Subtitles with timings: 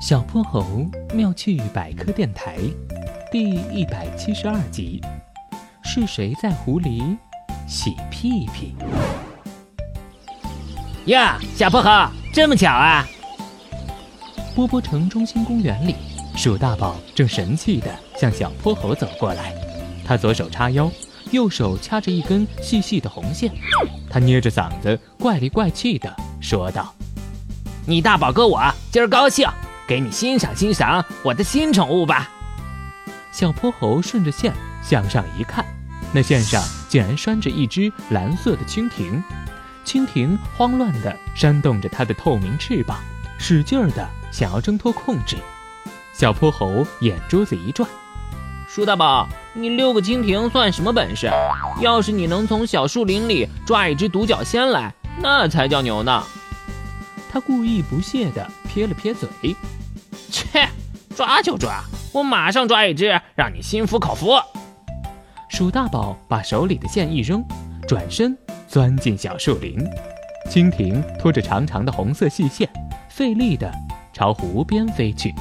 [0.00, 0.64] 小泼猴
[1.12, 2.56] 妙趣百科电台
[3.30, 4.98] 第一百七十二集：
[5.84, 7.18] 是谁在湖里
[7.68, 8.74] 洗屁屁？
[11.04, 11.90] 呀，小泼猴，
[12.32, 13.06] 这么巧啊！
[14.54, 15.94] 波波城中心公园里，
[16.34, 19.54] 鼠大宝正神气地向小泼猴走过来。
[20.02, 20.90] 他左手叉腰，
[21.30, 23.52] 右手掐着一根细细的红线。
[24.08, 26.10] 他捏着嗓子，怪里怪气地
[26.40, 26.94] 说道
[27.84, 29.46] ：“你大宝哥，我今儿高兴。”
[29.90, 32.30] 给你欣赏欣赏我的新宠物吧。
[33.32, 35.66] 小泼猴顺着线向上一看，
[36.12, 39.20] 那线上竟然拴着一只蓝色的蜻蜓。
[39.84, 43.00] 蜻蜓慌乱地扇动着它的透明翅膀，
[43.36, 45.36] 使劲儿地想要挣脱控制。
[46.12, 47.90] 小泼猴眼珠子一转
[48.70, 51.28] ：“鼠大宝，你遛个蜻蜓算什么本事？
[51.80, 56.22] 要是你能从小树林里抓一只独角仙来，那才叫牛呢！”
[57.28, 59.28] 他故意不屑地撇了撇嘴。
[60.30, 60.68] 切，
[61.14, 64.30] 抓就抓，我马上抓一只，让你心服口服。
[65.48, 67.44] 鼠大宝把手里的线一扔，
[67.86, 68.36] 转身
[68.68, 69.78] 钻进小树林。
[70.48, 72.68] 蜻蜓拖着长长的红色细线，
[73.08, 73.70] 费力地
[74.12, 75.34] 朝湖边飞去。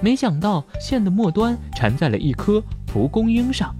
[0.00, 3.74] 没想到线的末端缠在了一颗蒲公英上。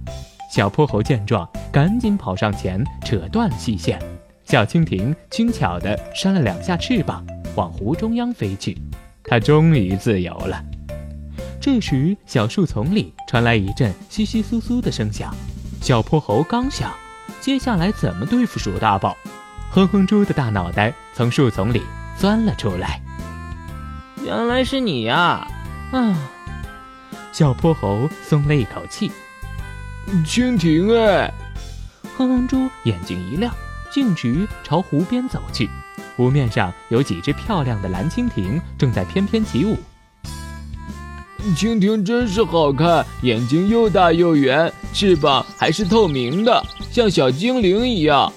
[0.51, 3.99] 小泼猴见状，赶紧跑上前扯断细线。
[4.43, 8.77] 小蜻蜓轻巧地扇了两下翅膀，往湖中央飞去。
[9.27, 10.63] 他终于自由了。
[11.59, 15.35] 这时，小树丛里传来一阵窸窸窣窣的声响。
[15.81, 16.91] 小泼猴刚想，
[17.41, 19.15] 接下来怎么对付鼠大宝，
[19.69, 21.81] 哼哼猪的大脑袋从树丛里
[22.17, 23.01] 钻了出来。
[24.23, 25.45] 原来是你呀！
[25.91, 26.15] 啊，
[27.31, 29.11] 小泼猴松了一口气。
[30.25, 31.33] 蜻蜓哎！
[32.17, 33.53] 哼哼猪眼睛一亮，
[33.91, 35.69] 径直朝湖边走去。
[36.17, 39.77] 湖面上有几只漂亮的蓝蜻蜓正在翩翩起舞。
[41.55, 46.61] 蜻蜓真是好看，眼睛又大又圆，翅膀还是透明的，
[46.91, 48.33] 像小精灵一样。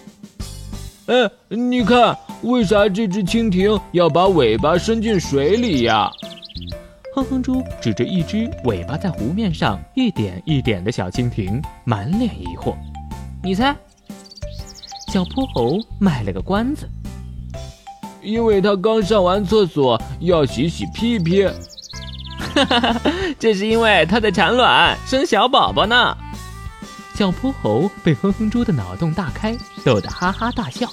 [1.07, 6.09] 哎，你看，为啥这只蜻蜓要把尾巴伸进水里呀？
[7.17, 12.77] 哼哼猪指着一只尾巴在湖面上一点一点的小蜻蜓，满脸疑惑。
[13.43, 13.75] 你猜？
[15.11, 16.89] 小泼猴卖了个关子。
[18.23, 21.47] 因为他刚上完厕所，要洗洗屁屁。
[22.55, 23.01] 哈哈哈，
[23.39, 26.17] 这是因为他在产卵生小宝宝呢。
[27.15, 30.89] 小泼猴被哼哼猪的脑洞大开，逗得哈哈大笑。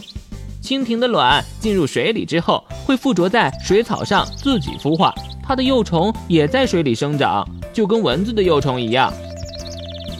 [0.61, 9.11] 蜻蜓的卵进入水里之后，会附着在水草上自己孵化，它的幼虫也在水里生长，就跟蚊子的幼虫一样。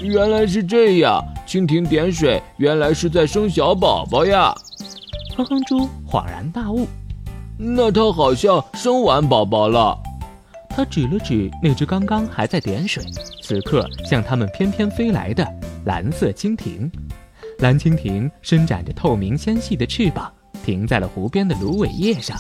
[0.02, 4.56] 原来是这样，蜻蜓点水，原来是在生小宝宝呀。
[5.38, 6.88] 哼哼猪恍然大悟，
[7.60, 9.96] 那它好像生完宝宝了。
[10.68, 13.04] 他指了指那只刚刚还在点水，
[13.44, 15.48] 此刻向他们翩翩飞来的
[15.86, 16.92] 蓝色蜻蜓。
[17.60, 20.34] 蓝蜻蜓伸展着透明纤细的翅膀，
[20.66, 22.36] 停在了湖边的芦苇叶上，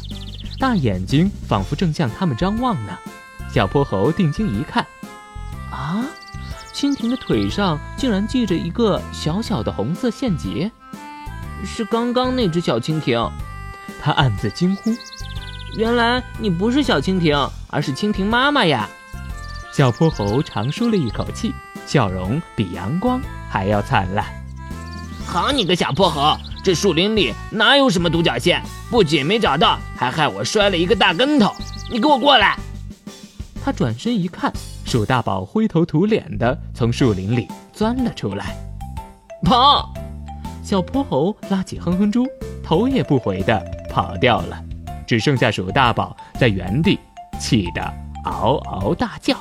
[0.58, 2.97] 大眼睛仿佛正向他们张望呢。
[3.53, 4.84] 小泼猴定睛一看，
[5.69, 6.03] 啊，
[6.74, 10.72] 蜻蜓的腿上竟然系着一个小小的红色线结。
[11.66, 13.31] 是刚刚那只小蜻蜓，
[14.01, 14.91] 他暗自惊呼
[15.78, 18.90] ：“原来你不是小蜻蜓，而是蜻蜓妈妈呀！”
[19.73, 21.53] 小泼猴长舒了一口气，
[21.85, 24.25] 笑容比阳光还要灿烂。
[25.25, 28.62] 好你个小泼猴，这树林里哪有什么独角仙？
[28.90, 31.53] 不仅没找到，还害我摔了一个大跟头！
[31.91, 32.57] 你给我过来！
[33.63, 34.51] 他转身一看，
[34.85, 38.56] 鼠大宝灰头土脸的从树林里钻了出来，
[39.44, 39.94] 跑！
[40.67, 42.28] 小泼猴拉起哼哼猪，
[42.61, 43.57] 头也不回地
[43.89, 44.61] 跑掉了，
[45.07, 47.00] 只剩下鼠大宝在原地
[47.39, 47.81] 气得
[48.25, 49.33] 嗷嗷大叫。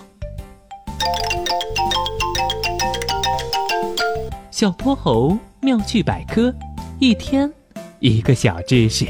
[4.52, 6.54] 小泼猴妙趣百科，
[7.00, 7.52] 一天
[7.98, 9.04] 一个小知识。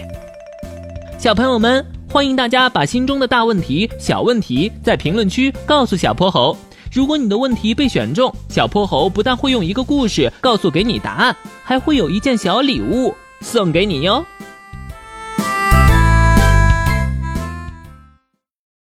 [1.19, 6.57] 小朋友们，欢迎大家把心中的大问题、小问题在评论区告诉小泼猴。
[6.92, 14.24] 如果你的问题被选中，小泼猴不但会用一个故事告诉给你答案，还会有一件小礼物送给你哟。